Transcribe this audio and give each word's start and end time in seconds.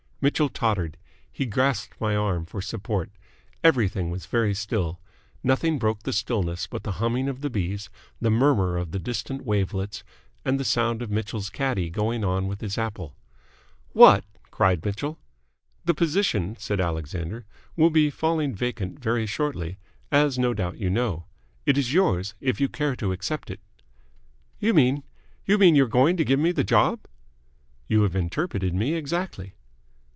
Mitchell 0.23 0.49
tottered. 0.49 0.97
He 1.31 1.47
grasped 1.47 1.99
my 1.99 2.15
arm 2.15 2.45
for 2.45 2.61
support. 2.61 3.09
Everything 3.63 4.11
was 4.11 4.27
very 4.27 4.53
still. 4.53 4.99
Nothing 5.41 5.79
broke 5.79 6.03
the 6.03 6.13
stillness 6.13 6.67
but 6.67 6.83
the 6.83 6.91
humming 7.01 7.27
of 7.27 7.41
the 7.41 7.49
bees, 7.49 7.89
the 8.21 8.29
murmur 8.29 8.77
of 8.77 8.91
the 8.91 8.99
distant 8.99 9.43
wavelets, 9.43 10.03
and 10.45 10.59
the 10.59 10.63
sound 10.63 11.01
of 11.01 11.09
Mitchell's 11.09 11.49
caddie 11.49 11.89
going 11.89 12.23
on 12.23 12.45
with 12.47 12.61
his 12.61 12.77
apple. 12.77 13.15
"What!" 13.93 14.23
cried 14.51 14.85
Mitchell. 14.85 15.17
"The 15.85 15.95
position," 15.95 16.55
said 16.55 16.79
Alexander, 16.79 17.47
"will 17.75 17.89
be 17.89 18.11
falling 18.11 18.53
vacant 18.53 18.99
very 18.99 19.25
shortly, 19.25 19.79
as 20.11 20.37
no 20.37 20.53
doubt 20.53 20.77
you 20.77 20.91
know. 20.91 21.25
It 21.65 21.79
is 21.79 21.95
yours, 21.95 22.35
if 22.39 22.61
you 22.61 22.69
care 22.69 22.95
to 22.97 23.11
accept 23.11 23.49
it." 23.49 23.59
"You 24.59 24.75
mean 24.75 25.01
you 25.47 25.57
mean 25.57 25.73
you're 25.73 25.87
going 25.87 26.15
to 26.17 26.23
give 26.23 26.39
me 26.39 26.51
the 26.51 26.63
job?" 26.63 26.99
"You 27.87 28.03
have 28.03 28.15
interpreted 28.15 28.75
me 28.75 28.93
exactly." 28.93 29.55